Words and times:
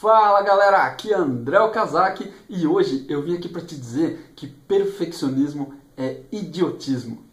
Fala 0.00 0.42
galera, 0.42 0.84
aqui 0.84 1.12
é 1.12 1.16
André 1.16 1.58
Okazaki 1.58 2.32
e 2.48 2.68
hoje 2.68 3.04
eu 3.08 3.20
vim 3.20 3.34
aqui 3.34 3.48
para 3.48 3.62
te 3.62 3.74
dizer 3.74 4.32
que 4.36 4.46
perfeccionismo 4.46 5.74
é 5.96 6.20
idiotismo. 6.30 7.24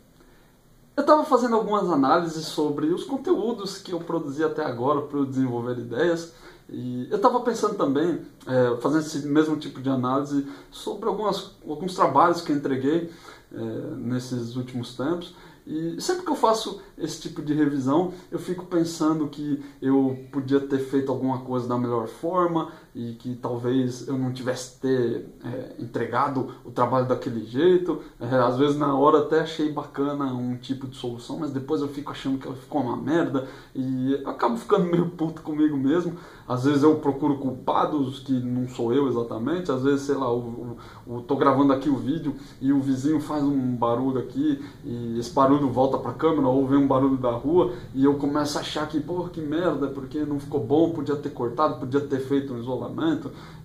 Eu 0.97 1.01
estava 1.01 1.23
fazendo 1.25 1.55
algumas 1.55 1.88
análises 1.88 2.43
sobre 2.47 2.88
os 2.88 3.04
conteúdos 3.04 3.78
que 3.78 3.91
eu 3.91 3.99
produzi 3.99 4.43
até 4.43 4.65
agora 4.65 5.04
para 5.04 5.20
eu 5.20 5.28
desenvolver 5.28 5.78
ideias 5.78 6.33
e 6.67 7.07
eu 7.12 7.17
estava 7.17 7.39
pensando 7.41 7.75
também, 7.75 8.25
é, 8.47 8.82
fazendo 8.82 9.02
esse 9.02 9.27
mesmo 9.27 9.57
tipo 9.57 9.79
de 9.79 9.89
análise 9.91 10.47
sobre 10.71 11.07
algumas, 11.07 11.52
alguns 11.70 11.93
trabalhos 11.93 12.41
que 12.41 12.52
eu 12.52 12.55
entreguei 12.55 13.11
é, 13.54 13.59
nesses 13.95 14.55
últimos 14.55 14.97
tempos 14.97 15.36
e 15.66 16.00
sempre 16.00 16.23
que 16.23 16.32
eu 16.32 16.36
faço 16.36 16.82
esse 16.97 17.21
tipo 17.21 17.41
de 17.41 17.54
revisão, 17.54 18.14
eu 18.32 18.38
fico 18.38 18.65
pensando 18.65 19.27
que 19.27 19.64
eu 19.82 20.27
podia 20.32 20.59
ter 20.59 20.79
feito 20.79 21.11
alguma 21.11 21.39
coisa 21.39 21.68
da 21.68 21.77
melhor 21.77 22.07
forma 22.07 22.71
e 22.96 23.14
que 23.16 23.36
talvez 23.36 24.07
eu 24.07 24.18
não 24.18 24.32
tivesse 24.32 24.79
ter 24.79 25.28
é, 25.43 25.75
entregado 25.79 26.51
o 26.64 26.71
trabalho 26.71 27.06
daquele 27.06 27.43
jeito. 27.46 28.02
É, 28.21 28.36
às 28.38 28.57
vezes 28.57 28.78
na 28.78 28.97
hora 28.97 29.19
até 29.19 29.42
achei 29.42 29.69
bacana 29.69 30.25
um 30.33 30.56
tipo 30.56 30.88
de 30.88 30.96
solução, 30.96 31.39
mas 31.39 31.52
depois 31.52 31.82
eu 31.82 31.89
fico 31.89 32.09
achando 32.09 32.38
que 32.38 32.47
ela 32.47 32.55
ficou 32.55 32.81
uma 32.81 32.95
merda 32.95 33.47
e 33.75 34.16
acabo 34.25 34.55
ficando 34.55 34.86
meio 34.89 35.09
puto 35.09 35.42
comigo 35.42 35.75
mesmo. 35.75 36.16
Às 36.47 36.64
vezes 36.64 36.83
eu 36.83 36.95
procuro 36.95 37.38
culpados 37.38 38.19
que 38.19 38.31
não 38.31 38.67
sou 38.69 38.94
eu 38.94 39.09
exatamente. 39.09 39.72
Às 39.72 39.83
vezes, 39.83 40.02
sei 40.02 40.16
lá, 40.16 40.27
eu, 40.27 40.77
eu, 41.08 41.16
eu 41.16 41.22
tô 41.23 41.36
gravando 41.36 41.73
aqui 41.73 41.89
o 41.89 41.97
vídeo 41.97 42.36
e 42.61 42.72
o 42.72 42.80
vizinho 42.80 43.19
faz 43.19 43.44
um 43.44 43.75
barulho 43.75 44.19
aqui 44.19 44.64
e 44.86 45.19
esse 45.19 45.33
barulho 45.33 45.69
volta 45.69 45.97
para 45.97 46.11
a 46.11 46.14
câmera 46.14 46.47
ou 46.47 46.66
vem 46.66 46.77
um 46.77 46.88
barulho 46.88 47.17
da 47.17 47.31
rua 47.31 47.73
e 47.94 48.05
eu 48.05 48.14
começo 48.14 48.58
a 48.58 48.61
achar 48.61 48.88
que, 48.88 49.02
pô, 49.02 49.25
que 49.25 49.41
merda, 49.41 49.88
porque 49.88 50.19
não 50.19 50.39
ficou 50.39 50.64
bom, 50.64 50.91
podia 50.91 51.16
ter 51.16 51.31
cortado, 51.31 51.80
podia 51.80 52.02
ter 52.02 52.19
feito 52.19 52.53
um 52.53 52.59
isolamento. 52.59 52.84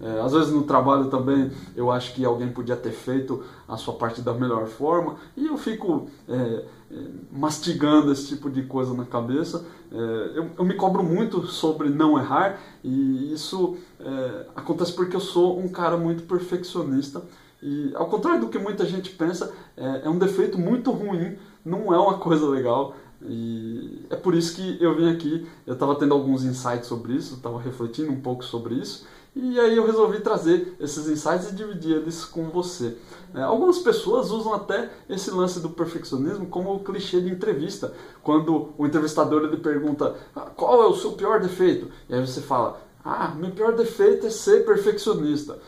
É, 0.01 0.21
às 0.21 0.33
vezes 0.33 0.53
no 0.53 0.63
trabalho 0.63 1.07
também 1.07 1.51
eu 1.77 1.91
acho 1.91 2.15
que 2.15 2.25
alguém 2.25 2.49
podia 2.49 2.77
ter 2.77 2.93
feito 2.93 3.43
a 3.69 3.77
sua 3.77 3.95
parte 3.95 4.23
da 4.23 4.33
melhor 4.33 4.67
forma. 4.67 5.17
E 5.37 5.47
eu 5.47 5.57
fico 5.57 6.09
é, 6.29 6.65
é 6.91 6.97
mastigando 7.31 8.13
esse 8.13 8.29
tipo 8.29 8.51
de 8.51 8.63
coisa 8.63 8.95
na 8.95 9.05
cabeça. 9.05 9.65
É, 9.93 9.97
eu, 10.35 10.51
eu, 10.59 10.65
me 10.65 10.75
cobro 10.75 11.03
muito 11.03 11.47
sobre 11.47 11.89
não 11.89 12.19
errar. 12.19 12.59
E 12.83 13.33
isso 13.33 13.77
é, 13.99 14.47
acontece 14.57 14.93
porque 14.93 15.17
eu 15.17 15.21
sou 15.21 15.59
um 15.59 15.69
cara 15.69 15.97
muito 15.97 16.23
perfeccionista. 16.25 17.23
E 17.63 17.93
ao 17.95 18.07
contrário 18.07 18.41
do 18.41 18.49
que 18.49 18.59
muita 18.59 18.87
gente 18.87 19.11
pensa, 19.11 19.53
é, 19.77 20.03
é 20.05 20.09
um 20.09 20.19
defeito 20.19 20.59
muito 20.59 20.91
ruim. 20.91 21.37
Não 21.65 21.93
é 21.93 21.99
uma 21.99 22.19
coisa 22.19 22.49
legal. 22.49 22.95
E 23.23 24.07
é 24.11 24.17
por 24.17 24.35
isso 24.35 24.55
que 24.55 24.83
eu 24.83 24.97
vim 24.97 25.11
aqui. 25.11 25.47
Eu 25.67 25.75
estava 25.75 25.95
tendo 25.97 26.15
alguns 26.15 26.45
insights 26.45 26.87
sobre 26.87 27.15
isso, 27.15 27.35
estava 27.35 27.61
refletindo 27.61 28.11
um 28.11 28.21
pouco 28.21 28.45
sobre 28.45 28.75
isso. 28.75 29.07
E 29.35 29.61
aí 29.61 29.77
eu 29.77 29.87
resolvi 29.87 30.21
trazer 30.21 30.75
esses 30.81 31.09
insights 31.09 31.51
e 31.51 31.55
dividir 31.55 31.97
eles 31.97 32.25
com 32.25 32.51
você. 32.51 32.97
É, 33.33 33.43
algumas 33.43 33.79
pessoas 33.79 34.31
usam 34.31 34.53
até 34.53 34.91
esse 35.09 35.31
lance 35.31 35.61
do 35.61 35.71
perfeccionismo 35.71 36.47
como 36.47 36.75
o 36.75 36.81
clichê 36.81 37.21
de 37.21 37.31
entrevista. 37.31 37.95
Quando 38.23 38.71
o 38.77 38.87
entrevistador 38.87 39.45
ele 39.45 39.59
pergunta 39.59 40.17
ah, 40.35 40.51
qual 40.57 40.83
é 40.83 40.87
o 40.87 40.97
seu 40.97 41.13
pior 41.13 41.41
defeito? 41.41 41.89
E 42.09 42.15
aí 42.15 42.21
você 42.21 42.41
fala, 42.41 42.81
ah, 43.05 43.29
meu 43.37 43.53
pior 43.53 43.77
defeito 43.77 44.27
é 44.27 44.31
ser 44.31 44.65
perfeccionista. 44.65 45.59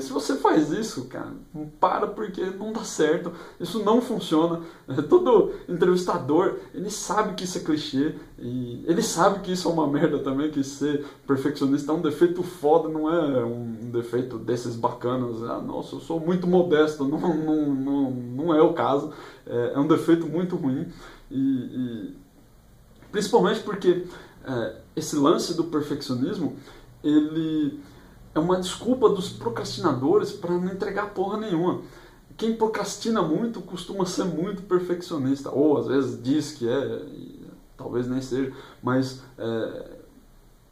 Se 0.00 0.10
você 0.10 0.36
faz 0.36 0.72
isso, 0.72 1.04
cara, 1.04 1.34
para 1.78 2.06
porque 2.06 2.42
não 2.46 2.72
dá 2.72 2.82
certo, 2.82 3.30
isso 3.60 3.84
não 3.84 4.00
funciona. 4.00 4.62
Todo 5.06 5.52
entrevistador, 5.68 6.56
ele 6.72 6.88
sabe 6.88 7.34
que 7.34 7.44
isso 7.44 7.58
é 7.58 7.60
clichê 7.60 8.14
e 8.38 8.82
ele 8.86 9.02
sabe 9.02 9.40
que 9.40 9.52
isso 9.52 9.68
é 9.68 9.72
uma 9.72 9.86
merda 9.86 10.18
também, 10.18 10.50
que 10.50 10.64
ser 10.64 11.04
perfeccionista 11.26 11.92
é 11.92 11.94
um 11.94 12.00
defeito 12.00 12.42
foda, 12.42 12.88
não 12.88 13.12
é 13.12 13.44
um 13.44 13.90
defeito 13.90 14.38
desses 14.38 14.74
bacanas. 14.74 15.42
Ah, 15.42 15.60
nossa, 15.60 15.96
eu 15.96 16.00
sou 16.00 16.18
muito 16.18 16.46
modesto, 16.46 17.04
não, 17.04 17.18
não, 17.18 17.74
não, 17.74 18.10
não 18.10 18.54
é 18.54 18.62
o 18.62 18.72
caso. 18.72 19.12
É, 19.46 19.72
é 19.74 19.78
um 19.78 19.86
defeito 19.86 20.26
muito 20.26 20.56
ruim 20.56 20.86
e, 21.30 21.36
e 21.38 22.16
principalmente 23.12 23.60
porque 23.60 24.06
é, 24.46 24.76
esse 24.96 25.16
lance 25.16 25.52
do 25.52 25.64
perfeccionismo, 25.64 26.56
ele 27.04 27.78
é 28.36 28.38
uma 28.38 28.60
desculpa 28.60 29.08
dos 29.08 29.30
procrastinadores 29.30 30.30
para 30.30 30.50
não 30.50 30.70
entregar 30.70 31.14
porra 31.14 31.38
nenhuma. 31.38 31.80
Quem 32.36 32.54
procrastina 32.54 33.22
muito 33.22 33.62
costuma 33.62 34.04
ser 34.04 34.24
muito 34.24 34.60
perfeccionista, 34.62 35.50
ou 35.50 35.78
às 35.78 35.86
vezes 35.86 36.22
diz 36.22 36.52
que 36.52 36.68
é, 36.68 37.02
talvez 37.78 38.06
nem 38.06 38.20
seja, 38.20 38.52
mas 38.82 39.22
é, 39.38 39.96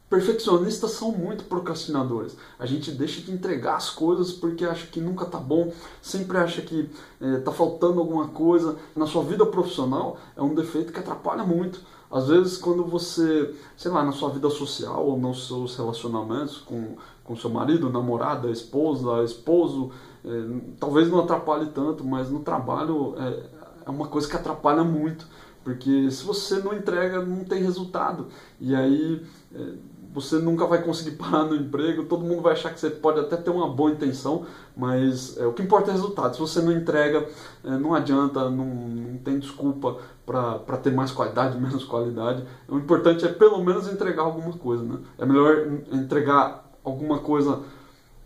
perfeccionistas 0.07 0.91
são 0.91 1.11
muito 1.11 1.45
procrastinadores. 1.45 2.37
A 2.59 2.67
gente 2.67 2.91
deixa 2.91 3.19
de 3.21 3.31
entregar 3.31 3.77
as 3.77 3.89
coisas 3.89 4.31
porque 4.31 4.63
acha 4.63 4.85
que 4.85 5.01
nunca 5.01 5.25
tá 5.25 5.39
bom, 5.39 5.73
sempre 6.03 6.37
acha 6.37 6.61
que 6.61 6.87
é, 7.19 7.37
tá 7.37 7.51
faltando 7.51 7.99
alguma 7.99 8.27
coisa. 8.27 8.75
Na 8.95 9.07
sua 9.07 9.23
vida 9.23 9.43
profissional 9.43 10.19
é 10.37 10.41
um 10.43 10.53
defeito 10.53 10.93
que 10.93 10.99
atrapalha 10.99 11.43
muito. 11.43 11.81
Às 12.11 12.27
vezes, 12.27 12.57
quando 12.57 12.85
você, 12.85 13.53
sei 13.75 13.91
lá, 13.91 14.03
na 14.03 14.11
sua 14.11 14.29
vida 14.29 14.49
social 14.49 15.05
ou 15.05 15.17
nos 15.17 15.47
seus 15.47 15.75
relacionamentos 15.75 16.59
com, 16.59 16.95
com 17.23 17.35
seu 17.35 17.49
marido, 17.49 17.89
namorada, 17.89 18.49
esposa, 18.49 19.23
esposo, 19.23 19.91
é, 20.23 20.59
talvez 20.79 21.09
não 21.09 21.19
atrapalhe 21.19 21.67
tanto, 21.67 22.03
mas 22.03 22.29
no 22.29 22.39
trabalho 22.39 23.15
é, 23.17 23.43
é 23.87 23.89
uma 23.89 24.07
coisa 24.07 24.27
que 24.27 24.35
atrapalha 24.35 24.83
muito. 24.83 25.27
Porque 25.63 26.11
se 26.11 26.23
você 26.23 26.59
não 26.59 26.75
entrega, 26.75 27.25
não 27.25 27.43
tem 27.43 27.63
resultado. 27.63 28.27
E 28.61 28.75
aí 28.75 29.25
é, 29.53 29.73
você 30.15 30.37
nunca 30.37 30.65
vai 30.65 30.81
conseguir 30.81 31.17
parar 31.19 31.43
no 31.43 31.55
emprego, 31.55 32.05
todo 32.05 32.23
mundo 32.23 32.41
vai 32.41 32.53
achar 32.53 32.73
que 32.73 32.79
você 32.79 32.89
pode 32.89 33.19
até 33.19 33.35
ter 33.35 33.49
uma 33.49 33.67
boa 33.67 33.91
intenção, 33.91 34.45
mas 34.75 35.37
é, 35.37 35.45
o 35.45 35.51
que 35.51 35.61
importa 35.61 35.89
é 35.89 35.93
o 35.93 35.95
resultado. 35.97 36.33
Se 36.33 36.39
você 36.39 36.61
não 36.61 36.71
entrega, 36.71 37.27
é, 37.63 37.69
não 37.71 37.93
adianta, 37.93 38.49
não, 38.49 38.65
não 38.65 39.17
tem 39.17 39.37
desculpa 39.37 39.97
para 40.25 40.77
ter 40.81 40.91
mais 40.91 41.11
qualidade, 41.11 41.59
menos 41.59 41.83
qualidade. 41.83 42.43
O 42.69 42.77
importante 42.77 43.25
é 43.25 43.27
pelo 43.27 43.61
menos 43.63 43.91
entregar 43.91 44.23
alguma 44.23 44.53
coisa. 44.53 44.83
Né? 44.83 44.99
É 45.17 45.25
melhor 45.25 45.67
entregar 45.91 46.65
alguma 46.83 47.19
coisa. 47.19 47.59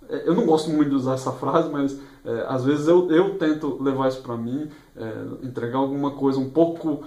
É, 0.10 0.28
eu 0.28 0.34
não 0.34 0.46
gosto 0.46 0.70
muito 0.70 0.90
de 0.90 0.96
usar 0.96 1.14
essa 1.14 1.32
frase, 1.32 1.70
mas 1.70 2.00
é, 2.26 2.46
às 2.48 2.66
vezes 2.66 2.88
eu, 2.88 3.10
eu 3.12 3.38
tento 3.38 3.82
levar 3.82 4.10
isso 4.10 4.22
para 4.22 4.36
mim, 4.36 4.68
é, 4.96 5.46
entregar 5.46 5.78
alguma 5.78 6.12
coisa 6.12 6.40
um 6.40 6.50
pouco 6.50 7.04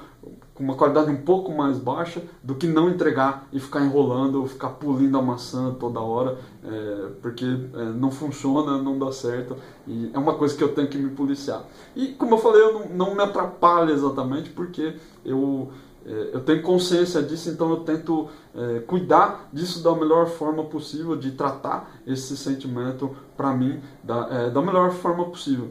com 0.54 0.62
uma 0.62 0.74
qualidade 0.74 1.10
um 1.10 1.22
pouco 1.22 1.50
mais 1.50 1.78
baixa 1.78 2.22
do 2.42 2.54
que 2.54 2.66
não 2.66 2.88
entregar 2.88 3.48
e 3.52 3.58
ficar 3.58 3.80
enrolando 3.80 4.40
ou 4.40 4.46
ficar 4.46 4.68
pulindo 4.70 5.18
a 5.18 5.22
maçã 5.22 5.74
toda 5.74 6.00
hora, 6.00 6.38
é, 6.64 7.08
porque 7.20 7.44
é, 7.44 7.84
não 7.92 8.10
funciona, 8.10 8.80
não 8.80 8.98
dá 8.98 9.10
certo 9.10 9.56
e 9.86 10.10
é 10.12 10.18
uma 10.18 10.34
coisa 10.34 10.56
que 10.56 10.62
eu 10.62 10.74
tenho 10.74 10.88
que 10.88 10.98
me 10.98 11.10
policiar. 11.10 11.64
E 11.96 12.08
como 12.08 12.34
eu 12.34 12.38
falei, 12.38 12.62
eu 12.62 12.72
não, 12.74 12.88
não 12.88 13.14
me 13.14 13.22
atrapalha 13.22 13.92
exatamente 13.92 14.50
porque 14.50 14.94
eu 15.24 15.70
eu 16.32 16.40
tenho 16.40 16.62
consciência 16.62 17.22
disso, 17.22 17.48
então 17.50 17.70
eu 17.70 17.78
tento 17.78 18.28
é, 18.54 18.80
cuidar 18.80 19.48
disso 19.52 19.82
da 19.82 19.94
melhor 19.94 20.26
forma 20.26 20.64
possível, 20.64 21.16
de 21.16 21.32
tratar 21.32 21.90
esse 22.06 22.36
sentimento 22.36 23.14
para 23.36 23.54
mim 23.54 23.80
da, 24.02 24.28
é, 24.30 24.50
da 24.50 24.60
melhor 24.60 24.92
forma 24.92 25.24
possível. 25.26 25.70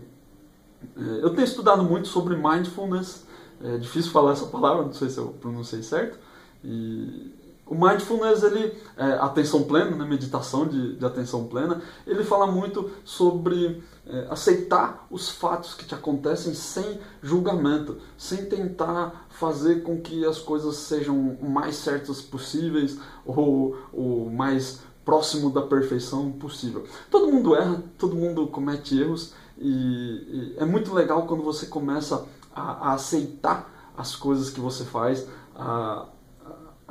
É, 0.98 1.24
eu 1.24 1.32
tenho 1.32 1.44
estudado 1.44 1.84
muito 1.84 2.08
sobre 2.08 2.36
mindfulness, 2.36 3.26
é 3.64 3.78
difícil 3.78 4.12
falar 4.12 4.32
essa 4.32 4.46
palavra, 4.48 4.84
não 4.84 4.94
sei 4.94 5.10
se 5.10 5.18
eu 5.18 5.28
pronunciei 5.40 5.84
certo. 5.84 6.18
E 6.64 7.34
o 7.72 7.74
mindfulness, 7.74 8.44
ele, 8.44 8.74
é, 8.98 9.14
atenção 9.14 9.64
plena, 9.64 9.96
né, 9.96 10.04
meditação 10.04 10.68
de, 10.68 10.98
de 10.98 11.06
atenção 11.06 11.46
plena, 11.46 11.82
ele 12.06 12.22
fala 12.22 12.46
muito 12.46 12.92
sobre 13.06 13.82
é, 14.06 14.28
aceitar 14.30 15.08
os 15.10 15.30
fatos 15.30 15.74
que 15.74 15.86
te 15.86 15.96
acontecem 15.96 16.54
sem 16.54 17.00
julgamento, 17.24 17.96
sem 18.18 18.46
tentar 18.46 19.26
fazer 19.30 19.84
com 19.84 20.02
que 20.02 20.26
as 20.26 20.38
coisas 20.38 20.76
sejam 20.76 21.38
o 21.42 21.50
mais 21.50 21.78
certas 21.78 22.22
possíveis 22.22 23.00
ou 23.26 23.78
o 23.94 24.30
mais 24.30 24.82
próximo 25.06 25.50
da 25.50 25.62
perfeição 25.62 26.30
possível. 26.30 26.84
Todo 27.10 27.32
mundo 27.32 27.56
erra, 27.56 27.82
todo 27.98 28.18
mundo 28.18 28.48
comete 28.48 29.00
erros 29.00 29.34
e, 29.58 29.70
e 29.70 30.56
é 30.58 30.66
muito 30.66 30.94
legal 30.94 31.26
quando 31.26 31.42
você 31.42 31.68
começa 31.68 32.26
a, 32.54 32.90
a 32.90 32.94
aceitar 32.96 33.94
as 33.96 34.14
coisas 34.14 34.50
que 34.50 34.60
você 34.60 34.84
faz, 34.84 35.26
a, 35.56 36.10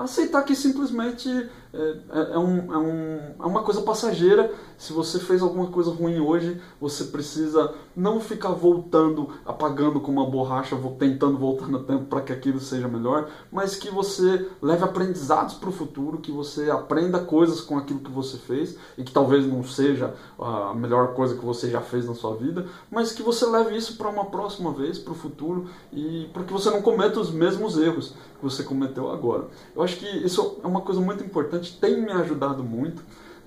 aceitar 0.04 0.42
que 0.44 0.54
simplesmente 0.54 1.48
é, 1.72 1.78
é, 1.78 2.34
é, 2.34 2.38
um, 2.38 2.74
é, 2.74 2.78
um, 2.78 3.34
é 3.38 3.46
uma 3.46 3.62
coisa 3.62 3.82
passageira. 3.82 4.52
Se 4.76 4.92
você 4.92 5.18
fez 5.18 5.42
alguma 5.42 5.68
coisa 5.68 5.90
ruim 5.90 6.18
hoje, 6.18 6.60
você 6.80 7.04
precisa 7.04 7.74
não 7.94 8.20
ficar 8.20 8.50
voltando, 8.50 9.28
apagando 9.44 10.00
com 10.00 10.10
uma 10.10 10.28
borracha, 10.28 10.76
tentando 10.98 11.36
voltar 11.36 11.68
no 11.68 11.80
tempo 11.80 12.06
para 12.06 12.22
que 12.22 12.32
aquilo 12.32 12.58
seja 12.58 12.88
melhor, 12.88 13.28
mas 13.52 13.76
que 13.76 13.90
você 13.90 14.48
leve 14.60 14.82
aprendizados 14.82 15.54
para 15.54 15.68
o 15.68 15.72
futuro, 15.72 16.18
que 16.18 16.32
você 16.32 16.70
aprenda 16.70 17.20
coisas 17.20 17.60
com 17.60 17.76
aquilo 17.76 18.00
que 18.00 18.10
você 18.10 18.38
fez 18.38 18.76
e 18.96 19.04
que 19.04 19.12
talvez 19.12 19.46
não 19.46 19.62
seja 19.62 20.14
a 20.38 20.74
melhor 20.74 21.14
coisa 21.14 21.36
que 21.36 21.44
você 21.44 21.70
já 21.70 21.80
fez 21.80 22.06
na 22.06 22.14
sua 22.14 22.34
vida, 22.34 22.66
mas 22.90 23.12
que 23.12 23.22
você 23.22 23.44
leve 23.46 23.76
isso 23.76 23.96
para 23.96 24.08
uma 24.08 24.26
próxima 24.26 24.72
vez, 24.72 24.98
para 24.98 25.12
o 25.12 25.16
futuro 25.16 25.66
e 25.92 26.28
para 26.32 26.44
que 26.44 26.52
você 26.52 26.70
não 26.70 26.80
cometa 26.80 27.20
os 27.20 27.30
mesmos 27.30 27.76
erros 27.76 28.14
que 28.38 28.44
você 28.44 28.62
cometeu 28.62 29.10
agora. 29.10 29.48
Eu 29.76 29.82
acho 29.82 29.98
que 29.98 30.06
isso 30.06 30.58
é 30.64 30.66
uma 30.66 30.80
coisa 30.80 31.00
muito 31.00 31.22
importante 31.22 31.59
tem 31.60 32.00
me 32.00 32.10
ajudado 32.12 32.62
muito. 32.62 33.02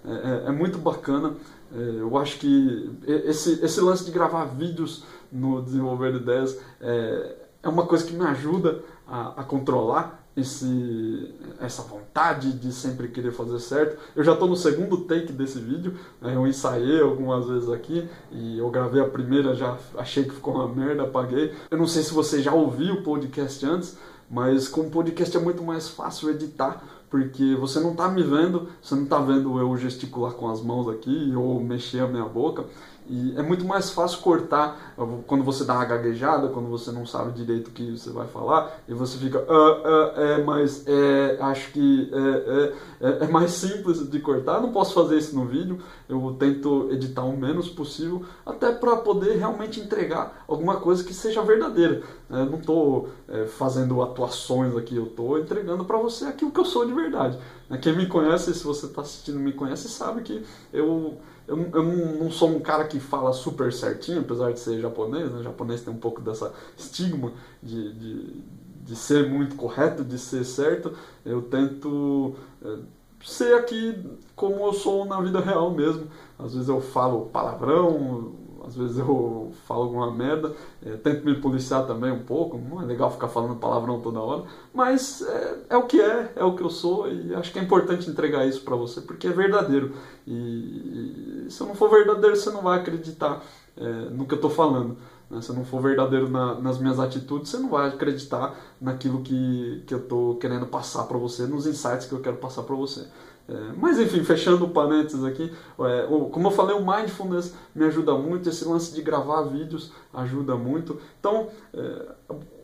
é, 0.05 0.49
é 0.49 0.51
muito 0.51 0.77
bacana. 0.77 1.33
É, 1.75 2.01
eu 2.01 2.17
acho 2.17 2.37
que 2.37 2.91
esse, 3.07 3.63
esse 3.63 3.81
lance 3.81 4.05
de 4.05 4.11
gravar 4.11 4.45
vídeos 4.45 5.03
no 5.31 5.61
desenvolver 5.61 6.13
ideias 6.13 6.59
é, 6.79 7.35
é 7.63 7.67
uma 7.67 7.85
coisa 7.85 8.05
que 8.05 8.13
me 8.13 8.23
ajuda 8.25 8.83
a, 9.07 9.41
a 9.41 9.43
controlar 9.43 10.23
esse, 10.35 11.33
essa 11.59 11.81
vontade 11.83 12.53
de 12.53 12.71
sempre 12.71 13.07
querer 13.07 13.31
fazer 13.31 13.59
certo. 13.59 13.97
Eu 14.15 14.23
já 14.23 14.33
estou 14.33 14.47
no 14.47 14.55
segundo 14.55 15.01
take 15.01 15.31
desse 15.31 15.59
vídeo, 15.59 15.97
né? 16.21 16.35
eu 16.35 16.47
ensaiei 16.47 17.01
algumas 17.01 17.47
vezes 17.47 17.69
aqui 17.69 18.07
e 18.31 18.57
eu 18.57 18.69
gravei 18.69 19.01
a 19.01 19.07
primeira, 19.07 19.55
já 19.55 19.77
achei 19.97 20.23
que 20.23 20.31
ficou 20.31 20.55
uma 20.55 20.67
merda, 20.67 21.03
apaguei. 21.03 21.53
Eu 21.69 21.77
não 21.77 21.87
sei 21.87 22.03
se 22.03 22.13
você 22.13 22.41
já 22.41 22.53
ouviu 22.53 22.95
o 22.95 23.03
podcast 23.03 23.65
antes, 23.65 23.97
mas 24.29 24.67
com 24.67 24.81
o 24.81 24.89
podcast 24.89 25.35
é 25.35 25.39
muito 25.39 25.63
mais 25.63 25.89
fácil 25.89 26.29
editar, 26.29 26.83
porque 27.13 27.53
você 27.53 27.79
não 27.79 27.91
está 27.91 28.09
me 28.09 28.23
vendo, 28.23 28.69
você 28.81 28.95
não 28.95 29.03
está 29.03 29.19
vendo 29.19 29.59
eu 29.59 29.77
gesticular 29.77 30.31
com 30.31 30.49
as 30.49 30.63
mãos 30.63 30.89
aqui 30.89 31.31
ou 31.35 31.63
mexer 31.63 31.99
a 31.99 32.07
minha 32.07 32.25
boca. 32.25 32.65
E 33.07 33.37
é 33.37 33.41
muito 33.41 33.65
mais 33.65 33.89
fácil 33.89 34.19
cortar 34.19 34.93
quando 35.27 35.43
você 35.43 35.65
dá 35.65 35.73
uma 35.73 35.85
gaguejada, 35.85 36.47
quando 36.47 36.69
você 36.69 36.91
não 36.91 37.05
sabe 37.05 37.33
direito 37.33 37.67
o 37.67 37.71
que 37.71 37.91
você 37.91 38.09
vai 38.11 38.27
falar, 38.27 38.79
e 38.87 38.93
você 38.93 39.17
fica, 39.17 39.39
ah, 39.39 39.81
ah, 39.85 40.21
é, 40.21 40.43
mas 40.43 40.85
é, 40.87 41.37
acho 41.41 41.71
que 41.71 42.11
é, 42.13 42.73
é, 43.01 43.25
é, 43.25 43.27
mais 43.27 43.51
simples 43.51 44.09
de 44.09 44.19
cortar. 44.19 44.61
não 44.61 44.71
posso 44.71 44.93
fazer 44.93 45.17
isso 45.17 45.35
no 45.35 45.45
vídeo, 45.45 45.79
eu 46.07 46.35
tento 46.39 46.89
editar 46.91 47.23
o 47.23 47.35
menos 47.35 47.69
possível, 47.69 48.23
até 48.45 48.71
para 48.71 48.95
poder 48.97 49.37
realmente 49.37 49.79
entregar 49.79 50.43
alguma 50.47 50.77
coisa 50.77 51.03
que 51.03 51.13
seja 51.13 51.41
verdadeira. 51.41 52.01
Eu 52.29 52.45
não 52.45 52.59
estou 52.59 53.09
é, 53.27 53.45
fazendo 53.45 54.01
atuações 54.01 54.75
aqui, 54.75 54.95
eu 54.95 55.05
estou 55.05 55.37
entregando 55.37 55.83
para 55.83 55.97
você 55.97 56.25
aquilo 56.25 56.51
que 56.51 56.59
eu 56.59 56.65
sou 56.65 56.85
de 56.85 56.93
verdade. 56.93 57.37
Quem 57.81 57.95
me 57.95 58.05
conhece, 58.05 58.53
se 58.53 58.63
você 58.63 58.85
está 58.85 59.01
assistindo 59.01 59.39
me 59.39 59.51
conhece, 59.51 59.89
sabe 59.89 60.21
que 60.21 60.43
eu 60.71 61.17
eu, 61.47 61.57
eu 61.73 61.83
não 61.83 62.31
sou 62.31 62.49
um 62.49 62.59
cara 62.59 62.85
que 62.85 62.99
fala 62.99 63.33
super 63.33 63.71
certinho, 63.71 64.21
apesar 64.21 64.51
de 64.53 64.59
ser 64.59 64.79
japonês, 64.79 65.31
né? 65.31 65.39
O 65.39 65.43
japonês 65.43 65.81
tem 65.81 65.93
um 65.93 65.97
pouco 65.97 66.21
dessa 66.21 66.53
estigma 66.77 67.33
de, 67.61 67.93
de, 67.93 68.43
de 68.83 68.95
ser 68.95 69.29
muito 69.29 69.55
correto, 69.55 70.03
de 70.03 70.17
ser 70.17 70.45
certo. 70.45 70.93
Eu 71.25 71.41
tento 71.41 72.35
é, 72.63 72.77
ser 73.23 73.55
aqui 73.55 73.97
como 74.35 74.65
eu 74.65 74.73
sou 74.73 75.05
na 75.05 75.19
vida 75.21 75.39
real 75.39 75.71
mesmo. 75.71 76.07
Às 76.39 76.53
vezes 76.53 76.69
eu 76.69 76.79
falo 76.79 77.25
palavrão, 77.27 78.33
às 78.65 78.75
vezes 78.75 78.97
eu 78.97 79.51
falo 79.65 79.83
alguma 79.83 80.11
merda, 80.11 80.53
é, 80.85 80.91
tento 80.97 81.25
me 81.25 81.35
policiar 81.35 81.85
também 81.85 82.11
um 82.11 82.23
pouco, 82.23 82.57
não 82.57 82.81
é 82.81 82.85
legal 82.85 83.11
ficar 83.11 83.27
falando 83.27 83.55
palavrão 83.57 83.99
toda 83.99 84.19
hora, 84.19 84.43
mas 84.73 85.21
é, 85.21 85.57
é, 85.71 85.77
o 85.77 85.83
que 85.83 85.99
é, 86.01 86.33
é 86.35 86.43
o 86.43 86.55
que 86.55 86.63
eu 86.63 86.69
sou 86.69 87.11
e 87.11 87.35
acho 87.35 87.51
que 87.51 87.59
é 87.59 87.61
importante 87.61 88.09
entregar 88.09 88.45
isso 88.45 88.61
para 88.61 88.75
você 88.75 89.01
porque 89.01 89.27
é 89.27 89.31
verdadeiro. 89.31 89.93
E, 90.25 91.45
e, 91.45 91.51
se 91.51 91.63
não 91.63 91.75
for 91.75 91.89
verdadeiro, 91.89 92.35
você 92.35 92.49
não 92.49 92.61
vai 92.61 92.79
acreditar 92.79 93.41
é, 93.75 93.83
no 94.09 94.25
que 94.25 94.33
eu 94.33 94.37
estou 94.37 94.49
falando. 94.49 94.97
Né? 95.29 95.41
Se 95.41 95.51
não 95.51 95.65
for 95.65 95.81
verdadeiro 95.81 96.29
na, 96.29 96.55
nas 96.59 96.79
minhas 96.79 96.99
atitudes, 96.99 97.49
você 97.49 97.57
não 97.57 97.69
vai 97.69 97.89
acreditar 97.89 98.55
naquilo 98.79 99.21
que, 99.21 99.83
que 99.85 99.93
eu 99.93 99.99
estou 99.99 100.37
querendo 100.37 100.67
passar 100.67 101.03
para 101.03 101.17
você, 101.17 101.45
nos 101.45 101.65
insights 101.65 102.07
que 102.07 102.13
eu 102.13 102.21
quero 102.21 102.37
passar 102.37 102.63
para 102.63 102.75
você. 102.75 103.07
É, 103.47 103.73
mas 103.75 103.99
enfim, 103.99 104.23
fechando 104.23 104.65
o 104.65 104.69
parênteses 104.69 105.23
aqui, 105.23 105.51
é, 105.79 106.07
o, 106.09 106.29
como 106.29 106.47
eu 106.47 106.51
falei, 106.51 106.75
o 106.75 106.85
mindfulness 106.85 107.53
me 107.75 107.83
ajuda 107.85 108.13
muito, 108.15 108.47
esse 108.47 108.63
lance 108.63 108.93
de 108.93 109.01
gravar 109.01 109.41
vídeos 109.43 109.91
ajuda 110.13 110.55
muito. 110.55 110.99
Então, 111.19 111.49
é, 111.73 112.05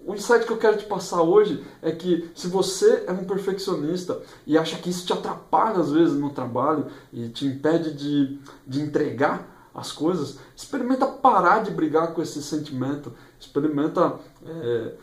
o 0.06 0.16
insight 0.16 0.46
que 0.46 0.52
eu 0.52 0.58
quero 0.58 0.78
te 0.78 0.86
passar 0.86 1.22
hoje 1.22 1.64
é 1.82 1.92
que 1.92 2.32
se 2.34 2.48
você 2.48 3.04
é 3.08 3.12
um 3.12 3.26
perfeccionista 3.26 4.22
e 4.48 4.58
acha 4.58 4.78
que 4.78 4.90
isso 4.90 5.06
te 5.06 5.12
atrapalha 5.12 5.80
às 5.80 5.92
vezes 5.92 6.18
no 6.18 6.30
trabalho 6.30 6.86
e 7.12 7.28
te 7.30 7.46
impede 7.46 7.94
de, 7.94 8.40
de 8.66 8.82
entregar 8.82 9.70
as 9.76 9.92
coisas, 9.92 10.40
experimenta 10.56 11.06
parar 11.06 11.62
de 11.62 11.72
brigar 11.72 12.14
com 12.14 12.22
esse 12.22 12.42
sentimento, 12.42 13.14
experimenta 13.40 14.16
é, 14.46 14.94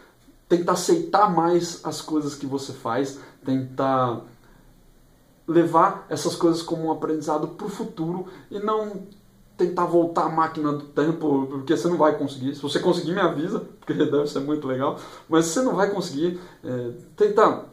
tentar 0.48 0.72
aceitar 0.72 1.30
mais 1.30 1.80
as 1.84 2.00
coisas 2.00 2.34
que 2.34 2.46
você 2.46 2.72
faz, 2.72 3.18
tentar 3.44 4.22
levar 5.46 6.06
essas 6.08 6.34
coisas 6.34 6.62
como 6.62 6.86
um 6.86 6.92
aprendizado 6.92 7.48
para 7.48 7.66
o 7.66 7.70
futuro 7.70 8.26
e 8.50 8.58
não 8.58 9.02
tentar 9.56 9.86
voltar 9.86 10.24
a 10.24 10.28
máquina 10.28 10.72
do 10.72 10.84
tempo, 10.84 11.46
porque 11.46 11.76
você 11.76 11.88
não 11.88 11.96
vai 11.96 12.18
conseguir. 12.18 12.54
Se 12.54 12.60
você 12.60 12.78
conseguir, 12.78 13.12
me 13.12 13.20
avisa, 13.20 13.60
porque 13.80 13.94
deve 14.04 14.26
ser 14.26 14.40
muito 14.40 14.66
legal. 14.66 14.98
Mas 15.28 15.46
você 15.46 15.62
não 15.62 15.74
vai 15.74 15.90
conseguir. 15.90 16.38
É, 16.62 16.90
tentar 17.16 17.64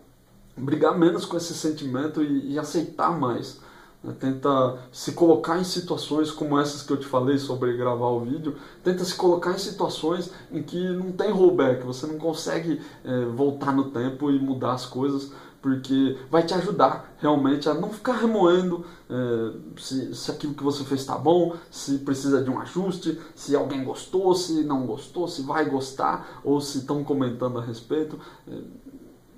brigar 0.55 0.97
menos 0.97 1.25
com 1.25 1.35
esse 1.35 1.53
sentimento 1.53 2.23
e, 2.23 2.53
e 2.53 2.59
aceitar 2.59 3.11
mais. 3.11 3.59
Né? 4.03 4.13
Tenta 4.19 4.77
se 4.91 5.13
colocar 5.13 5.59
em 5.59 5.63
situações 5.63 6.31
como 6.31 6.59
essas 6.59 6.83
que 6.83 6.93
eu 6.93 6.97
te 6.97 7.07
falei 7.07 7.37
sobre 7.37 7.75
gravar 7.75 8.09
o 8.09 8.21
vídeo. 8.21 8.55
Tenta 8.83 9.03
se 9.03 9.15
colocar 9.15 9.51
em 9.51 9.57
situações 9.57 10.31
em 10.51 10.61
que 10.61 10.89
não 10.89 11.11
tem 11.11 11.31
rollback, 11.31 11.83
você 11.83 12.05
não 12.05 12.17
consegue 12.17 12.81
é, 13.03 13.25
voltar 13.25 13.71
no 13.71 13.85
tempo 13.91 14.29
e 14.29 14.39
mudar 14.39 14.73
as 14.73 14.85
coisas 14.85 15.31
porque 15.63 16.18
vai 16.30 16.44
te 16.44 16.54
ajudar 16.54 17.15
realmente 17.19 17.69
a 17.69 17.74
não 17.74 17.89
ficar 17.89 18.18
remoendo 18.18 18.86
é, 19.10 19.80
se, 19.80 20.13
se 20.13 20.30
aquilo 20.30 20.54
que 20.54 20.62
você 20.62 20.83
fez 20.83 21.00
está 21.00 21.18
bom, 21.18 21.56
se 21.71 22.00
precisa 22.00 22.44
de 22.44 22.50
um 22.50 22.60
ajuste, 22.60 23.18
se 23.33 23.56
alguém 23.56 23.81
gostou, 23.81 24.36
se 24.36 24.62
não 24.65 24.86
gostou, 24.86 25.25
se 25.25 25.42
vai 25.42 25.63
gostar 25.63 26.42
ou 26.44 26.60
se 26.60 26.80
estão 26.80 27.01
comentando 27.01 27.57
a 27.57 27.63
respeito. 27.63 28.19
É, 28.45 28.57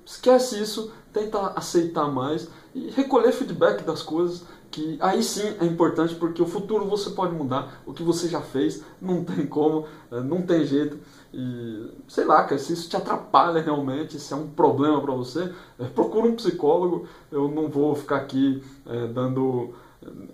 esquece 0.03 0.59
isso, 0.59 0.91
tenta 1.13 1.39
aceitar 1.55 2.11
mais 2.11 2.49
e 2.73 2.89
recolher 2.89 3.31
feedback 3.31 3.83
das 3.83 4.01
coisas 4.01 4.45
que 4.75 4.97
aí 4.99 5.23
sim 5.23 5.55
é 5.61 5.65
importante 5.65 6.13
porque 6.15 6.41
o 6.41 6.45
futuro 6.45 6.83
você 6.85 7.09
pode 7.11 7.33
mudar, 7.33 7.81
o 7.85 7.93
que 7.93 8.03
você 8.03 8.27
já 8.27 8.41
fez 8.41 8.83
não 9.01 9.23
tem 9.23 9.47
como, 9.47 9.85
é, 10.11 10.19
não 10.19 10.41
tem 10.41 10.65
jeito. 10.65 10.99
E 11.33 11.91
sei 12.09 12.25
lá, 12.25 12.43
cara, 12.43 12.57
se 12.59 12.73
isso 12.73 12.89
te 12.89 12.97
atrapalha 12.97 13.61
realmente, 13.61 14.19
se 14.19 14.33
é 14.33 14.35
um 14.35 14.47
problema 14.47 14.99
para 14.99 15.13
você, 15.13 15.49
é, 15.79 15.85
procura 15.85 16.27
um 16.27 16.35
psicólogo. 16.35 17.07
Eu 17.31 17.47
não 17.47 17.69
vou 17.69 17.95
ficar 17.95 18.17
aqui 18.17 18.61
é, 18.85 19.07
dando, 19.07 19.73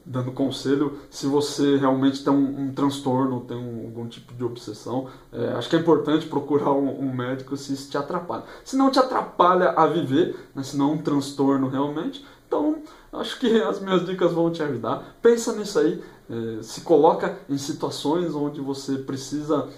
dando 0.03 0.31
conselho 0.31 0.97
se 1.11 1.27
você 1.27 1.77
realmente 1.77 2.23
tem 2.23 2.33
um, 2.33 2.63
um 2.63 2.73
transtorno, 2.73 3.41
tem 3.41 3.55
um, 3.55 3.85
algum 3.85 4.07
tipo 4.07 4.33
de 4.33 4.43
obsessão. 4.43 5.07
É, 5.31 5.53
acho 5.53 5.69
que 5.69 5.75
é 5.75 5.79
importante 5.79 6.25
procurar 6.25 6.71
um, 6.71 6.99
um, 6.99 7.13
médico 7.13 7.55
se 7.55 7.73
isso 7.73 7.91
te 7.91 7.97
atrapalha. 7.97 8.43
Se 8.65 8.75
não 8.75 8.89
te 8.89 8.97
atrapalha 8.97 9.69
a 9.69 9.85
viver, 9.85 10.35
né, 10.55 10.63
se 10.63 10.75
não 10.75 10.89
é 10.89 10.93
um 10.93 10.97
transtorno 10.97 11.67
realmente, 11.69 12.25
então 12.51 12.83
acho 13.13 13.39
que 13.39 13.61
as 13.61 13.79
minhas 13.79 14.05
dicas 14.05 14.33
vão 14.33 14.51
te 14.51 14.61
ajudar. 14.61 15.15
Pensa 15.21 15.55
nisso 15.55 15.79
aí, 15.79 16.03
é, 16.29 16.61
se 16.61 16.81
coloca 16.81 17.39
em 17.49 17.57
situações 17.57 18.35
onde 18.35 18.59
você 18.59 18.97
precisa 18.97 19.69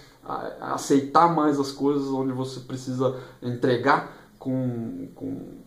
aceitar 0.60 1.36
mais 1.36 1.60
as 1.60 1.70
coisas, 1.72 2.08
onde 2.08 2.32
você 2.32 2.62
precisa 2.62 3.16
entregar 3.42 4.12
com, 4.40 5.10
com 5.14 5.58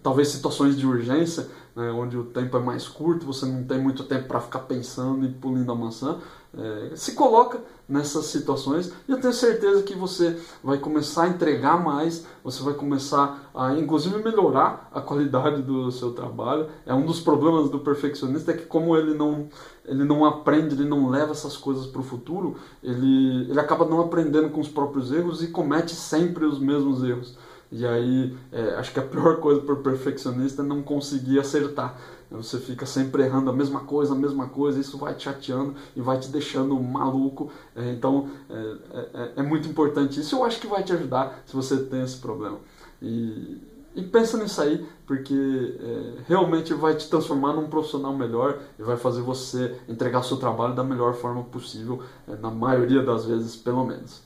talvez 0.00 0.28
situações 0.28 0.78
de 0.78 0.86
urgência, 0.86 1.48
né, 1.74 1.90
onde 1.90 2.16
o 2.16 2.24
tempo 2.24 2.56
é 2.56 2.60
mais 2.60 2.86
curto, 2.86 3.26
você 3.26 3.44
não 3.44 3.64
tem 3.64 3.82
muito 3.82 4.04
tempo 4.04 4.28
para 4.28 4.40
ficar 4.40 4.60
pensando 4.60 5.26
e 5.26 5.28
pulindo 5.28 5.72
a 5.72 5.74
maçã. 5.74 6.20
É, 6.56 6.96
se 6.96 7.12
coloca 7.12 7.60
nessas 7.88 8.26
situações 8.26 8.92
e 9.08 9.12
eu 9.12 9.20
tenho 9.20 9.32
certeza 9.32 9.82
que 9.82 9.94
você 9.94 10.38
vai 10.62 10.78
começar 10.78 11.24
a 11.24 11.28
entregar 11.28 11.82
mais, 11.82 12.24
você 12.42 12.62
vai 12.62 12.74
começar 12.74 13.50
a 13.54 13.74
inclusive 13.74 14.22
melhorar 14.22 14.88
a 14.92 15.00
qualidade 15.00 15.62
do 15.62 15.90
seu 15.90 16.12
trabalho. 16.12 16.68
É 16.86 16.94
um 16.94 17.04
dos 17.04 17.20
problemas 17.20 17.70
do 17.70 17.80
perfeccionista 17.80 18.52
é 18.52 18.56
que 18.56 18.66
como 18.66 18.96
ele 18.96 19.14
não 19.14 19.48
ele 19.84 20.04
não 20.04 20.24
aprende, 20.24 20.74
ele 20.74 20.88
não 20.88 21.10
leva 21.10 21.32
essas 21.32 21.56
coisas 21.56 21.86
para 21.86 22.00
o 22.00 22.04
futuro, 22.04 22.56
ele, 22.82 23.50
ele 23.50 23.60
acaba 23.60 23.84
não 23.84 24.00
aprendendo 24.00 24.48
com 24.48 24.60
os 24.60 24.68
próprios 24.68 25.12
erros 25.12 25.42
e 25.42 25.48
comete 25.48 25.94
sempre 25.94 26.46
os 26.46 26.58
mesmos 26.58 27.02
erros. 27.02 27.36
E 27.70 27.84
aí, 27.84 28.36
é, 28.52 28.76
acho 28.76 28.92
que 28.92 29.00
a 29.00 29.02
pior 29.02 29.40
coisa 29.40 29.60
para 29.60 29.74
o 29.74 29.82
perfeccionista 29.82 30.62
é 30.62 30.64
não 30.64 30.80
conseguir 30.80 31.40
acertar. 31.40 31.98
Você 32.30 32.58
fica 32.58 32.84
sempre 32.86 33.22
errando 33.22 33.50
a 33.50 33.52
mesma 33.52 33.80
coisa, 33.80 34.12
a 34.12 34.16
mesma 34.16 34.48
coisa, 34.48 34.80
isso 34.80 34.98
vai 34.98 35.14
te 35.14 35.24
chateando 35.24 35.74
e 35.94 36.00
vai 36.00 36.18
te 36.18 36.28
deixando 36.28 36.78
maluco. 36.80 37.50
É, 37.76 37.92
então, 37.92 38.28
é, 38.50 38.76
é, 39.14 39.32
é 39.36 39.42
muito 39.42 39.68
importante 39.68 40.20
isso. 40.20 40.34
Eu 40.36 40.44
acho 40.44 40.60
que 40.60 40.66
vai 40.66 40.82
te 40.82 40.92
ajudar 40.92 41.42
se 41.46 41.54
você 41.54 41.76
tem 41.84 42.02
esse 42.02 42.16
problema. 42.16 42.58
E, 43.00 43.58
e 43.94 44.02
pensa 44.02 44.36
nisso 44.36 44.60
aí, 44.60 44.84
porque 45.06 45.78
é, 45.80 46.22
realmente 46.26 46.74
vai 46.74 46.96
te 46.96 47.08
transformar 47.08 47.52
num 47.52 47.68
profissional 47.68 48.12
melhor 48.12 48.58
e 48.78 48.82
vai 48.82 48.96
fazer 48.96 49.22
você 49.22 49.78
entregar 49.88 50.24
seu 50.24 50.36
trabalho 50.36 50.74
da 50.74 50.82
melhor 50.82 51.14
forma 51.14 51.44
possível, 51.44 52.02
é, 52.28 52.34
na 52.36 52.50
maioria 52.50 53.02
das 53.02 53.24
vezes, 53.24 53.54
pelo 53.54 53.84
menos. 53.84 54.22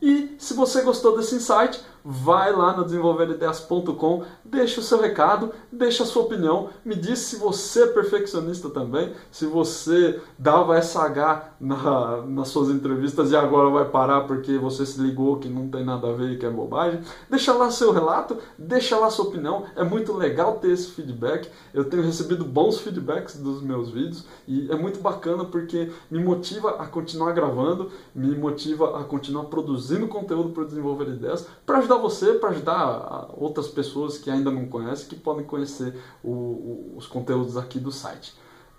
E 0.00 0.34
se 0.36 0.54
você 0.54 0.82
gostou 0.82 1.16
desse 1.16 1.36
insight, 1.36 1.80
vai 2.04 2.52
lá 2.52 2.76
no 2.76 2.84
desenvolverideias.com, 2.84 4.24
deixa 4.44 4.80
o 4.80 4.82
seu 4.82 5.00
recado, 5.00 5.52
deixa 5.70 6.02
a 6.02 6.06
sua 6.06 6.22
opinião, 6.22 6.70
me 6.84 6.94
diz 6.94 7.18
se 7.20 7.36
você 7.36 7.84
é 7.84 7.86
perfeccionista 7.86 8.70
também, 8.70 9.12
se 9.30 9.46
você 9.46 10.20
dava 10.38 10.80
SH 10.80 11.52
na, 11.60 12.22
nas 12.26 12.48
suas 12.48 12.70
entrevistas 12.70 13.30
e 13.30 13.36
agora 13.36 13.70
vai 13.70 13.84
parar 13.84 14.22
porque 14.22 14.58
você 14.58 14.84
se 14.84 15.00
ligou 15.00 15.38
que 15.38 15.48
não 15.48 15.68
tem 15.68 15.84
nada 15.84 16.08
a 16.08 16.12
ver 16.12 16.32
e 16.32 16.38
que 16.38 16.46
é 16.46 16.50
bobagem. 16.50 17.00
Deixa 17.30 17.52
lá 17.52 17.70
seu 17.70 17.92
relato, 17.92 18.38
deixa 18.58 18.98
lá 18.98 19.10
sua 19.10 19.26
opinião, 19.26 19.64
é 19.76 19.84
muito 19.84 20.12
legal 20.12 20.58
ter 20.58 20.72
esse 20.72 20.90
feedback. 20.90 21.48
Eu 21.72 21.84
tenho 21.84 22.02
recebido 22.02 22.44
bons 22.44 22.80
feedbacks 22.80 23.36
dos 23.36 23.62
meus 23.62 23.90
vídeos 23.90 24.26
e 24.46 24.70
é 24.70 24.74
muito 24.74 25.00
bacana 25.00 25.44
porque 25.44 25.90
me 26.10 26.22
motiva 26.22 26.76
a 26.78 26.86
continuar 26.86 27.32
gravando, 27.32 27.90
me 28.14 28.34
motiva 28.36 29.00
a 29.00 29.04
continuar 29.04 29.44
produzindo 29.44 30.08
conteúdo 30.08 30.50
para 30.50 30.64
desenvolver 30.64 31.08
ideias, 31.08 31.46
para 31.64 31.80
ajudar 31.92 31.96
você, 31.96 32.34
para 32.34 32.50
ajudar 32.50 33.30
outras 33.36 33.68
pessoas 33.68 34.18
que 34.18 34.30
ainda 34.30 34.50
não 34.50 34.66
conhecem, 34.66 35.08
que 35.08 35.16
podem 35.16 35.44
conhecer 35.44 35.94
o, 36.22 36.30
o, 36.30 36.94
os 36.96 37.06
conteúdos 37.06 37.56
aqui 37.56 37.78
do 37.78 37.92
site. 37.92 38.34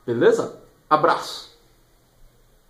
Beleza? 0.06 0.62
Abraço! 0.90 1.53